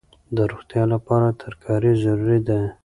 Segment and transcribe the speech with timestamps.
[0.35, 2.59] د روغتیا لپاره ترکاري ضروري ده.